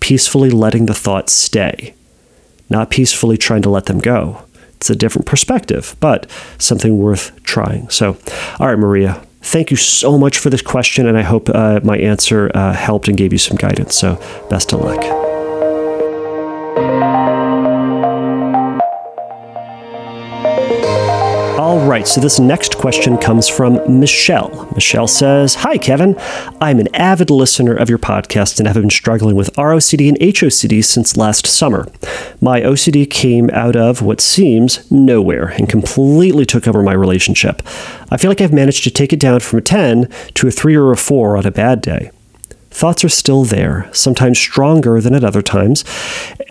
[0.00, 1.94] peacefully letting the thoughts stay,
[2.68, 4.44] not peacefully trying to let them go.
[4.76, 7.90] It's a different perspective, but something worth trying.
[7.90, 8.16] So,
[8.58, 11.96] all right, Maria, Thank you so much for this question, and I hope uh, my
[11.96, 13.96] answer uh, helped and gave you some guidance.
[13.96, 14.16] So,
[14.50, 15.29] best of luck.
[21.70, 24.68] All right, so this next question comes from Michelle.
[24.74, 26.16] Michelle says Hi, Kevin.
[26.60, 30.84] I'm an avid listener of your podcast and have been struggling with ROCD and HOCD
[30.84, 31.86] since last summer.
[32.40, 37.62] My OCD came out of what seems nowhere and completely took over my relationship.
[38.10, 40.74] I feel like I've managed to take it down from a 10 to a 3
[40.74, 42.10] or a 4 on a bad day.
[42.72, 45.84] Thoughts are still there, sometimes stronger than at other times,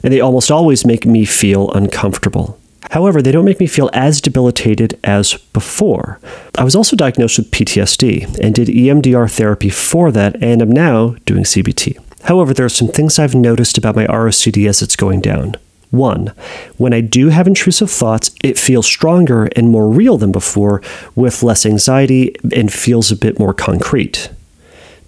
[0.01, 2.57] and they almost always make me feel uncomfortable.
[2.89, 6.19] However, they don't make me feel as debilitated as before.
[6.57, 11.15] I was also diagnosed with PTSD and did EMDR therapy for that and am now
[11.25, 11.97] doing CBT.
[12.23, 15.55] However, there are some things I've noticed about my ROCD as it's going down.
[15.91, 16.33] One,
[16.77, 20.81] when I do have intrusive thoughts, it feels stronger and more real than before,
[21.15, 24.29] with less anxiety and feels a bit more concrete.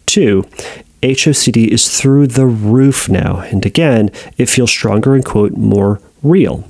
[0.08, 0.44] Two,
[1.04, 6.64] HOCD is through the roof now, and again, it feels stronger and, quote, more real.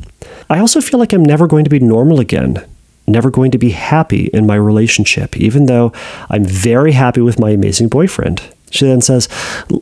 [0.52, 2.62] I also feel like I'm never going to be normal again,
[3.08, 5.94] never going to be happy in my relationship, even though
[6.30, 8.42] I'm very happy with my amazing boyfriend.
[8.70, 9.30] She then says,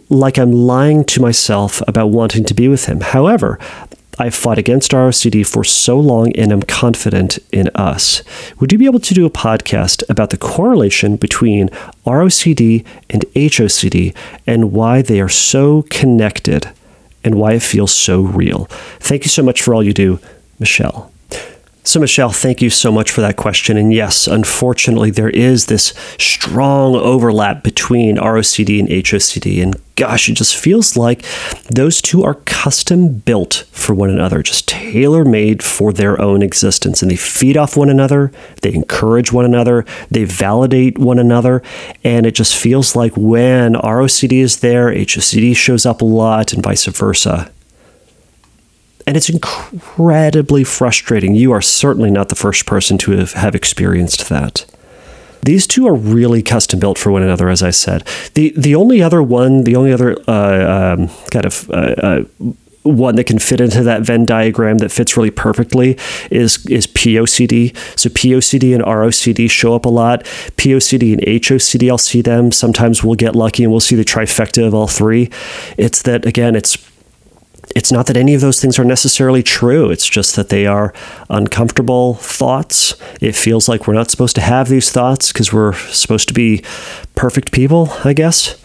[0.10, 3.02] like I'm lying to myself about wanting to be with him.
[3.02, 3.58] However,
[4.20, 8.22] I've fought against ROCD for so long and I'm confident in us.
[8.60, 11.70] Would you be able to do a podcast about the correlation between
[12.06, 16.70] ROCD and HOCD and why they are so connected
[17.24, 18.66] and why it feels so real?
[19.00, 20.20] Thank you so much for all you do.
[20.60, 21.12] Michelle.
[21.90, 23.76] So, Michelle, thank you so much for that question.
[23.76, 29.64] And yes, unfortunately, there is this strong overlap between ROCD and HOCD.
[29.64, 31.24] And gosh, it just feels like
[31.72, 37.02] those two are custom built for one another, just tailor made for their own existence.
[37.02, 41.64] And they feed off one another, they encourage one another, they validate one another.
[42.04, 46.62] And it just feels like when ROCD is there, HOCD shows up a lot, and
[46.62, 47.50] vice versa.
[49.10, 51.34] And it's incredibly frustrating.
[51.34, 54.68] You are certainly not the first person to have, have experienced that.
[55.42, 58.08] These two are really custom built for one another, as I said.
[58.36, 62.24] The the only other one, the only other uh, um, kind of uh, uh,
[62.84, 65.98] one that can fit into that Venn diagram that fits really perfectly
[66.30, 67.76] is is POCD.
[67.98, 70.24] So POCD and ROCD show up a lot.
[70.58, 72.52] POCD and HOCD, I'll see them.
[72.52, 75.32] Sometimes we'll get lucky and we'll see the trifecta of all three.
[75.78, 76.78] It's that again, it's
[77.76, 79.90] it's not that any of those things are necessarily true.
[79.90, 80.94] It's just that they are
[81.30, 82.96] uncomfortable thoughts.
[83.22, 86.64] It feels like we're not supposed to have these thoughts because we're supposed to be
[87.16, 88.60] perfect people, I guess.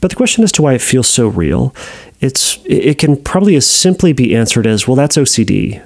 [0.00, 1.74] But the question as to why it feels so real,
[2.20, 5.82] it's it can probably as simply be answered as, well, that's OCD.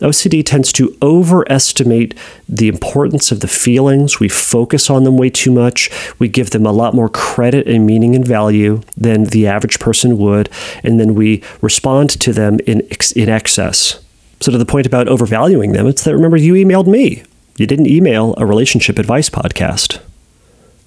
[0.00, 2.14] OCD tends to overestimate
[2.48, 4.18] the importance of the feelings.
[4.18, 5.90] We focus on them way too much.
[6.18, 10.16] We give them a lot more credit and meaning and value than the average person
[10.18, 10.48] would,
[10.82, 12.80] and then we respond to them in
[13.14, 14.02] in excess.
[14.40, 17.22] So to the point about overvaluing them, it's that remember you emailed me.
[17.58, 20.00] You didn't email a relationship advice podcast.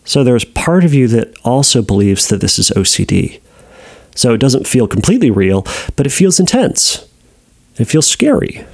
[0.06, 3.39] So there's part of you that also believes that this is OCD.
[4.15, 7.08] So it doesn't feel completely real, but it feels intense.
[7.78, 8.65] It feels scary.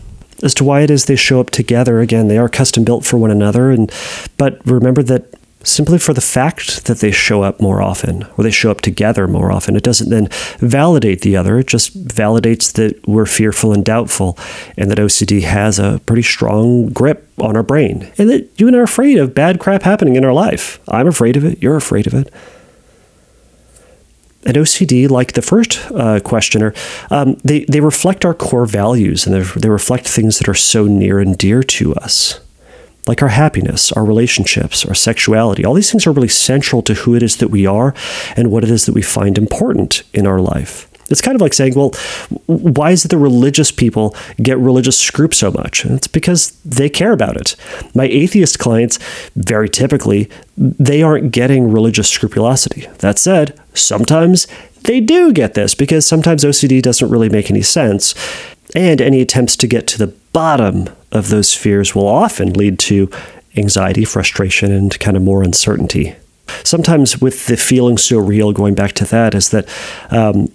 [0.44, 2.00] As to why it is they show up together.
[2.00, 3.92] Again, they are custom built for one another, and
[4.38, 5.26] but remember that
[5.64, 9.28] simply for the fact that they show up more often or they show up together
[9.28, 11.60] more often, it doesn't then validate the other.
[11.60, 14.38] It just validates that we're fearful and doubtful,
[14.78, 18.76] and that OCD has a pretty strong grip on our brain, and that you and
[18.76, 20.80] I are afraid of bad crap happening in our life.
[20.88, 21.62] I'm afraid of it.
[21.62, 22.34] You're afraid of it.
[24.46, 26.74] And OCD, like the first uh, questioner,
[27.12, 31.20] um, they, they reflect our core values and they reflect things that are so near
[31.20, 32.40] and dear to us,
[33.06, 35.66] like our happiness, our relationships, our sexuality.
[35.66, 37.94] All these things are really central to who it is that we are
[38.38, 40.89] and what it is that we find important in our life.
[41.10, 41.92] It's kind of like saying, well,
[42.46, 45.86] why is it the religious people get religious scrupe so much?
[45.86, 47.56] It's because they care about it.
[47.96, 49.00] My atheist clients,
[49.36, 52.88] very typically, they aren't getting religious scrupulosity.
[53.00, 54.48] That said, sometimes
[54.84, 58.16] they do get this because sometimes OCD doesn't really make any sense.
[58.76, 63.10] And any attempts to get to the bottom of those fears will often lead to
[63.58, 66.16] anxiety, frustration, and kind of more uncertainty
[66.64, 69.68] sometimes with the feeling so real going back to that is that
[70.10, 70.52] um,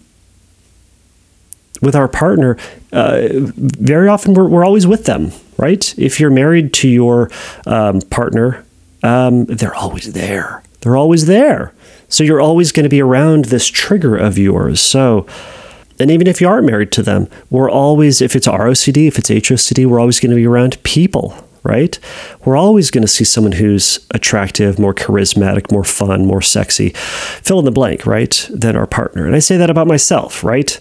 [1.85, 2.57] with our partner,
[2.92, 5.97] uh, very often we're, we're always with them, right?
[5.99, 7.31] If you're married to your
[7.66, 8.64] um, partner,
[9.03, 10.62] um, they're always there.
[10.81, 11.73] They're always there.
[12.09, 14.81] So you're always going to be around this trigger of yours.
[14.81, 15.27] So,
[15.99, 19.31] and even if you aren't married to them, we're always, if it's ROCD, if it's
[19.31, 21.99] HOCD, we're always going to be around people, right?
[22.44, 27.59] We're always going to see someone who's attractive, more charismatic, more fun, more sexy, fill
[27.59, 29.27] in the blank, right, than our partner.
[29.27, 30.79] And I say that about myself, right?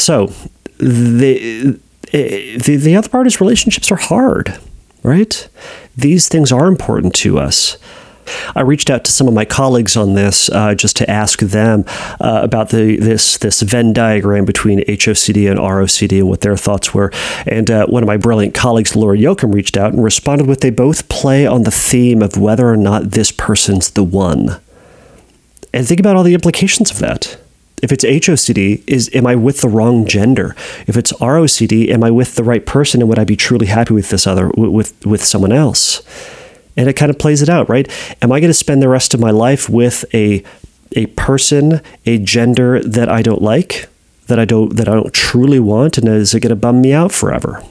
[0.00, 0.32] So
[0.78, 1.78] the,
[2.10, 4.58] the, the other part is relationships are hard,
[5.02, 5.48] right?
[5.94, 7.76] These things are important to us.
[8.54, 11.84] I reached out to some of my colleagues on this uh, just to ask them
[12.20, 16.94] uh, about the this this Venn diagram between HOCD and ROCD and what their thoughts
[16.94, 17.10] were.
[17.46, 20.70] And uh, one of my brilliant colleagues, Laura Yoakum, reached out and responded with they
[20.70, 24.60] both play on the theme of whether or not this person's the one.
[25.74, 27.36] And think about all the implications of that.
[27.82, 30.54] If it's HOCD, is am I with the wrong gender?
[30.86, 33.94] If it's ROCD, am I with the right person and would I be truly happy
[33.94, 36.02] with this other with with someone else?
[36.76, 37.88] And it kind of plays it out, right?
[38.22, 40.44] Am I going to spend the rest of my life with a
[40.96, 43.88] a person, a gender that I don't like,
[44.26, 46.92] that I don't that I don't truly want, and is it going to bum me
[46.92, 47.62] out forever?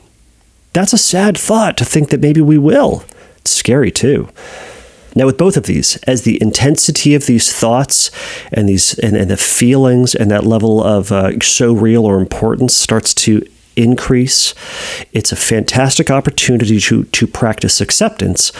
[0.73, 3.03] That's a sad thought to think that maybe we will.
[3.37, 4.29] It's scary too.
[5.15, 8.11] Now, with both of these, as the intensity of these thoughts
[8.51, 12.75] and these and, and the feelings and that level of uh, so real or importance
[12.75, 13.45] starts to
[13.75, 14.53] increase,
[15.13, 18.51] it's a fantastic opportunity to to practice acceptance,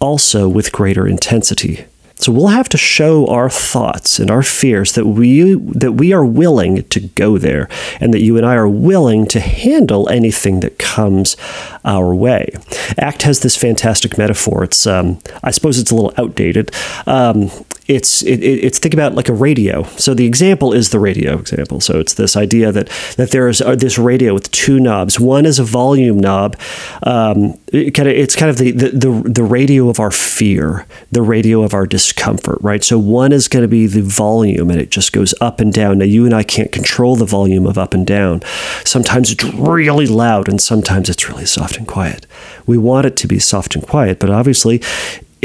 [0.00, 1.86] also with greater intensity.
[2.18, 6.24] So we'll have to show our thoughts and our fears that we that we are
[6.24, 7.68] willing to go there
[8.00, 11.36] and that you and I are willing to handle anything that comes
[11.84, 12.54] our way.
[12.96, 14.64] ACT has this fantastic metaphor.
[14.64, 16.70] It's um, I suppose it's a little outdated.
[17.06, 17.50] Um,
[17.88, 19.84] it's it, it's think about like a radio.
[19.96, 21.80] So the example is the radio example.
[21.80, 25.20] So it's this idea that that there is uh, this radio with two knobs.
[25.20, 26.58] One is a volume knob.
[27.04, 30.86] Um, it kind of it's kind of the, the the the radio of our fear,
[31.12, 32.82] the radio of our discomfort, right?
[32.82, 35.98] So one is going to be the volume, and it just goes up and down.
[35.98, 38.42] Now you and I can't control the volume of up and down.
[38.84, 42.26] Sometimes it's really loud, and sometimes it's really soft and quiet.
[42.66, 44.82] We want it to be soft and quiet, but obviously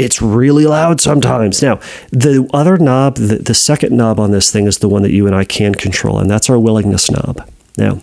[0.02, 1.62] it's really loud sometimes.
[1.62, 5.12] Now, the other knob, the, the second knob on this thing is the one that
[5.12, 7.48] you and I can control, and that's our willingness knob.
[7.76, 8.00] Now,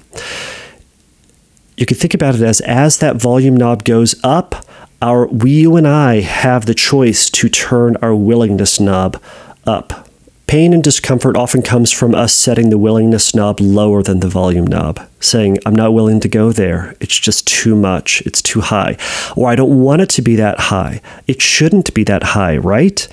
[1.77, 4.65] you can think about it as as that volume knob goes up,
[5.01, 9.21] our we you and I have the choice to turn our willingness knob
[9.65, 10.08] up.
[10.49, 14.65] Pain and discomfort often comes from us setting the willingness knob lower than the volume
[14.65, 16.95] knob, saying, I'm not willing to go there.
[16.99, 18.23] It's just too much.
[18.25, 18.97] It's too high.
[19.35, 21.01] Or I don't want it to be that high.
[21.27, 23.07] It shouldn't be that high, right?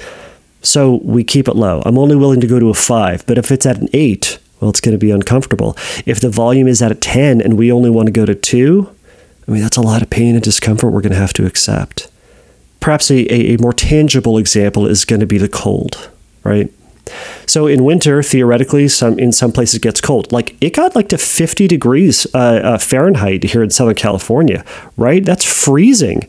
[0.63, 1.83] So we keep it low.
[1.85, 4.71] I'm only willing to go to a five, but if it's at an eight, well,
[4.71, 5.77] it's going to be uncomfortable.
[6.07, 8.91] If the volume is at a 10 and we only want to go to two,
[9.47, 12.09] I mean, that's a lot of pain and discomfort we're going to have to accept.
[12.81, 16.09] Perhaps a, a, more tangible example is going to be the cold,
[16.43, 16.73] right?
[17.47, 20.33] So in winter, theoretically, some in some places it gets cold.
[20.33, 24.65] Like it got like to 50 degrees uh, uh, Fahrenheit here in Southern California,
[24.97, 25.25] right?
[25.25, 26.29] That's freezing.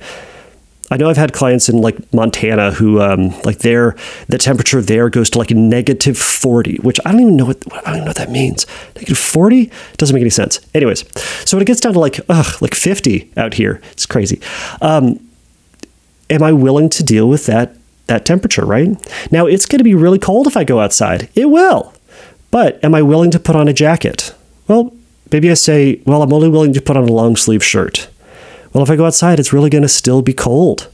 [0.89, 3.95] I know I've had clients in like Montana who um, like their
[4.27, 7.81] the temperature there goes to like negative 40, which I don't even know what I
[7.81, 8.65] don't even know what that means.
[8.95, 10.61] Negative 40 doesn't make any sense.
[10.73, 11.03] Anyways,
[11.45, 14.39] so when it gets down to like ugh, like 50 out here, it's crazy.
[14.81, 15.19] Um,
[16.29, 17.75] am I willing to deal with that
[18.07, 18.89] that temperature, right?
[19.31, 21.29] Now, it's going to be really cold if I go outside.
[21.35, 21.93] It will.
[22.51, 24.33] But am I willing to put on a jacket?
[24.67, 24.93] Well,
[25.31, 28.09] maybe I say, well, I'm only willing to put on a long sleeve shirt.
[28.73, 30.89] Well, if I go outside, it's really going to still be cold.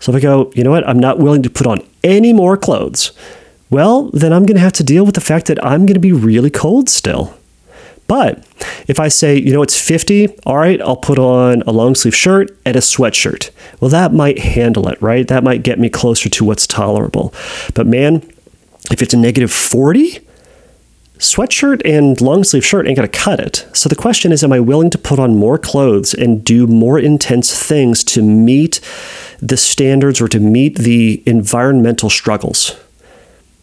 [0.00, 2.56] So if I go, you know what, I'm not willing to put on any more
[2.56, 3.12] clothes,
[3.70, 6.00] well, then I'm going to have to deal with the fact that I'm going to
[6.00, 7.38] be really cold still.
[8.12, 8.46] But
[8.88, 12.14] if I say, you know, it's 50, all right, I'll put on a long sleeve
[12.14, 13.48] shirt and a sweatshirt.
[13.80, 15.26] Well, that might handle it, right?
[15.26, 17.32] That might get me closer to what's tolerable.
[17.72, 18.16] But man,
[18.90, 20.20] if it's a negative 40,
[21.16, 23.66] sweatshirt and long sleeve shirt ain't going to cut it.
[23.72, 26.98] So the question is Am I willing to put on more clothes and do more
[26.98, 28.78] intense things to meet
[29.40, 32.76] the standards or to meet the environmental struggles?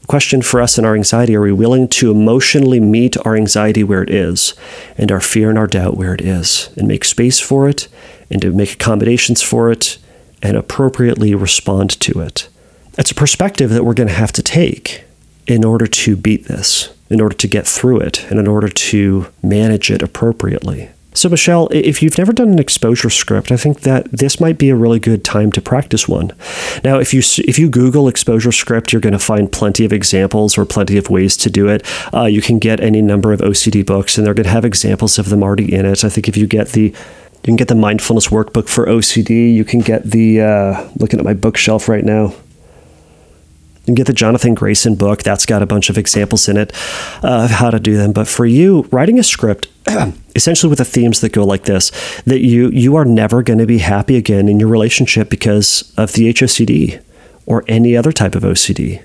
[0.09, 4.01] Question for us in our anxiety Are we willing to emotionally meet our anxiety where
[4.01, 4.55] it is
[4.97, 7.87] and our fear and our doubt where it is and make space for it
[8.31, 9.99] and to make accommodations for it
[10.41, 12.49] and appropriately respond to it?
[12.97, 15.03] It's a perspective that we're going to have to take
[15.45, 19.27] in order to beat this, in order to get through it, and in order to
[19.43, 20.89] manage it appropriately.
[21.11, 24.69] So, Michelle, if you've never done an exposure script, I think that this might be
[24.69, 26.31] a really good time to practice one.
[26.83, 30.57] Now, if you if you Google exposure script, you're going to find plenty of examples
[30.57, 31.83] or plenty of ways to do it.
[32.13, 35.17] Uh, you can get any number of OCD books, and they're going to have examples
[35.17, 36.03] of them already in it.
[36.03, 36.93] I think if you get the
[37.43, 39.53] you can get the mindfulness workbook for OCD.
[39.53, 42.25] You can get the uh, looking at my bookshelf right now
[43.81, 45.23] You can get the Jonathan Grayson book.
[45.23, 46.73] That's got a bunch of examples in it
[47.23, 48.11] uh, of how to do them.
[48.11, 49.69] But for you, writing a script,
[50.39, 53.65] essentially with the themes that go like this, that you you are never going to
[53.65, 57.03] be happy again in your relationship because of the HOCD
[57.45, 59.03] or any other type of OCD.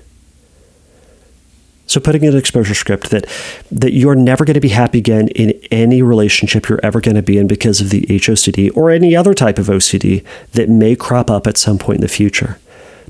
[1.87, 3.25] So putting in an exposure script that
[3.69, 7.21] that you're never going to be happy again in any relationship you're ever going to
[7.21, 10.23] be in because of the HOCD or any other type of OCD
[10.53, 12.59] that may crop up at some point in the future,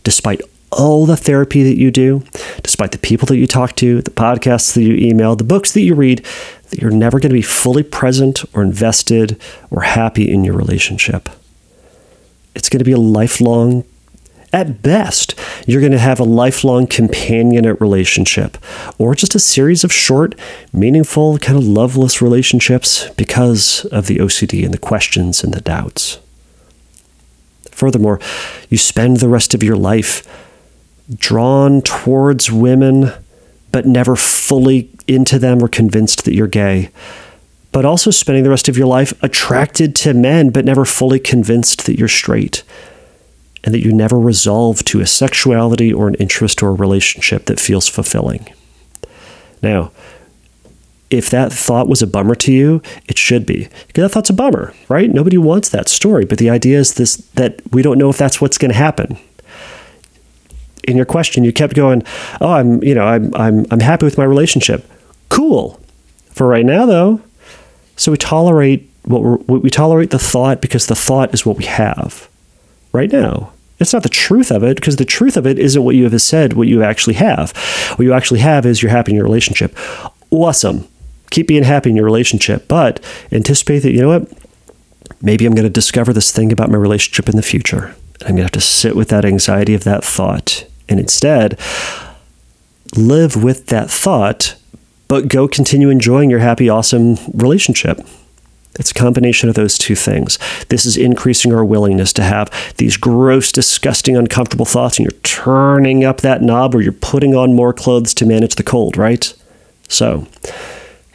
[0.03, 0.41] despite
[0.71, 2.23] all the therapy that you do,
[2.63, 5.81] despite the people that you talk to, the podcasts that you email, the books that
[5.81, 6.25] you read,
[6.69, 9.39] that you're never going to be fully present or invested
[9.71, 11.29] or happy in your relationship.
[12.55, 13.83] It's going to be a lifelong,
[14.53, 15.35] at best,
[15.67, 18.57] you're going to have a lifelong companionate relationship
[18.97, 20.33] or just a series of short,
[20.71, 26.19] meaningful, kind of loveless relationships because of the OCD and the questions and the doubts.
[27.71, 28.21] Furthermore,
[28.69, 30.25] you spend the rest of your life
[31.13, 33.11] drawn towards women,
[33.71, 36.89] but never fully into them or convinced that you're gay.
[37.71, 41.85] But also spending the rest of your life attracted to men, but never fully convinced
[41.85, 42.63] that you're straight.
[43.63, 47.59] And that you never resolve to a sexuality or an interest or a relationship that
[47.59, 48.53] feels fulfilling.
[49.61, 49.91] Now,
[51.09, 53.67] if that thought was a bummer to you, it should be.
[53.87, 55.09] Because that thought's a bummer, right?
[55.09, 56.25] Nobody wants that story.
[56.25, 59.17] But the idea is this that we don't know if that's what's going to happen
[60.87, 62.03] in your question, you kept going,
[62.41, 64.89] "Oh, I'm, you know, I'm, I'm, I'm happy with my relationship."
[65.29, 65.79] Cool.
[66.31, 67.21] For right now, though,
[67.95, 71.65] so we tolerate what we we tolerate the thought because the thought is what we
[71.65, 72.29] have
[72.91, 73.51] right now.
[73.79, 76.21] It's not the truth of it because the truth of it isn't what you have
[76.21, 76.53] said.
[76.53, 77.51] What you actually have,
[77.97, 79.77] what you actually have is you're happy in your relationship.
[80.31, 80.87] Awesome.
[81.29, 84.31] Keep being happy in your relationship, but anticipate that you know what.
[85.21, 87.95] Maybe I'm going to discover this thing about my relationship in the future.
[88.21, 91.59] I'm going to have to sit with that anxiety of that thought and instead
[92.95, 94.55] live with that thought,
[95.07, 97.99] but go continue enjoying your happy, awesome relationship.
[98.77, 100.37] It's a combination of those two things.
[100.67, 106.03] This is increasing our willingness to have these gross, disgusting, uncomfortable thoughts, and you're turning
[106.03, 109.33] up that knob or you're putting on more clothes to manage the cold, right?
[109.87, 110.27] So,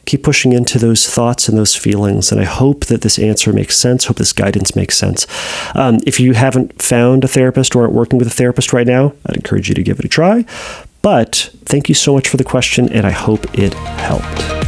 [0.07, 2.33] keep pushing into those thoughts and those feelings.
[2.33, 4.07] And I hope that this answer makes sense.
[4.07, 5.27] Hope this guidance makes sense.
[5.75, 9.13] Um, if you haven't found a therapist or aren't working with a therapist right now,
[9.27, 10.45] I'd encourage you to give it a try.
[11.03, 14.60] But thank you so much for the question, and I hope it helped.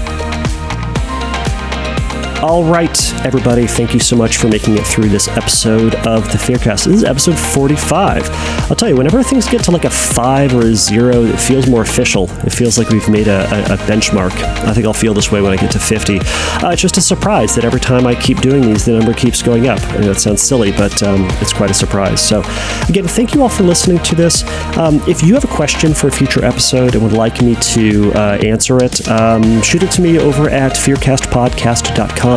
[2.42, 6.38] All right, everybody, thank you so much for making it through this episode of the
[6.38, 6.86] Fearcast.
[6.86, 8.28] This is episode 45.
[8.68, 11.68] I'll tell you, whenever things get to like a five or a zero, it feels
[11.68, 12.28] more official.
[12.44, 14.32] It feels like we've made a, a, a benchmark.
[14.66, 16.18] I think I'll feel this way when I get to 50.
[16.18, 19.40] Uh, it's just a surprise that every time I keep doing these, the number keeps
[19.40, 19.80] going up.
[19.90, 22.20] And that sounds silly, but um, it's quite a surprise.
[22.20, 22.40] So,
[22.88, 24.42] again, thank you all for listening to this.
[24.76, 28.12] Um, if you have a question for a future episode and would like me to
[28.14, 32.31] uh, answer it, um, shoot it to me over at fearcastpodcast.com.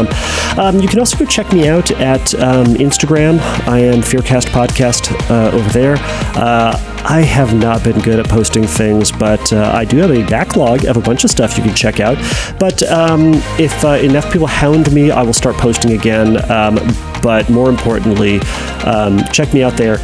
[0.58, 3.40] Um, you can also go check me out at um, Instagram.
[3.68, 5.96] I am Fearcast Podcast uh, over there.
[6.36, 10.28] Uh, I have not been good at posting things, but uh, I do have a
[10.28, 12.18] backlog of a bunch of stuff you can check out.
[12.60, 16.50] But um, if uh, enough people hound me, I will start posting again.
[16.52, 16.80] Um,
[17.22, 18.40] but more importantly,
[18.86, 19.98] um, check me out there.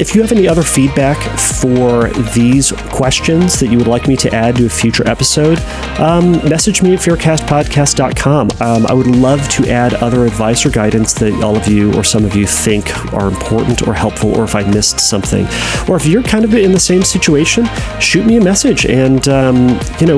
[0.00, 4.32] If you have any other feedback for these questions that you would like me to
[4.32, 5.58] add to a future episode,
[5.98, 8.50] um, message me at fearcastpodcast.com.
[8.60, 12.04] Um, I would love to add other advice or guidance that all of you or
[12.04, 15.46] some of you think are important or helpful, or if I missed something.
[15.88, 17.66] Or if you're kind of in the same situation,
[18.00, 20.16] shoot me a message and, um, you know,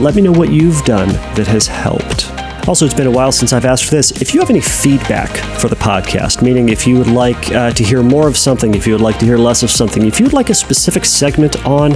[0.00, 2.43] let me know what you've done that has helped.
[2.66, 4.10] Also, it's been a while since I've asked for this.
[4.22, 5.28] If you have any feedback
[5.60, 8.86] for the podcast, meaning if you would like uh, to hear more of something, if
[8.86, 11.62] you would like to hear less of something, if you would like a specific segment
[11.66, 11.92] on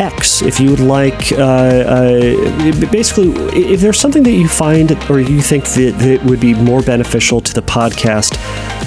[0.00, 5.20] X, if you would like, uh, uh, basically, if there's something that you find or
[5.20, 8.36] you think that, that would be more beneficial to the podcast,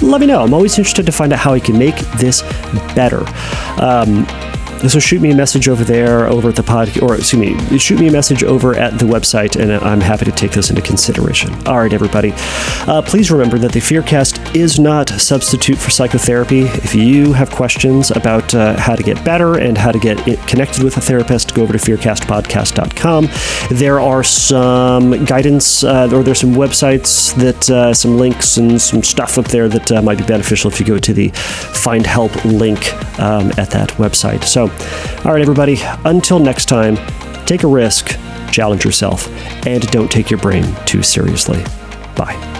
[0.02, 0.42] let me know.
[0.42, 2.42] I'm always interested to find out how I can make this
[2.94, 3.24] better.
[3.80, 4.26] Um,
[4.88, 7.98] so shoot me a message over there, over at the pod, or excuse me, shoot
[7.98, 11.52] me a message over at the website, and I'm happy to take those into consideration.
[11.66, 12.32] All right, everybody.
[12.86, 16.62] Uh, please remember that the Fearcast is not a substitute for psychotherapy.
[16.62, 20.82] If you have questions about uh, how to get better and how to get connected
[20.82, 23.28] with a therapist, go over to fearcastpodcast.com.
[23.70, 29.02] There are some guidance, uh, or there's some websites that, uh, some links and some
[29.02, 32.44] stuff up there that uh, might be beneficial if you go to the Find Help
[32.44, 34.44] link um, at that website.
[35.24, 36.96] All right, everybody, until next time,
[37.46, 38.16] take a risk,
[38.50, 39.28] challenge yourself,
[39.66, 41.62] and don't take your brain too seriously.
[42.16, 42.55] Bye.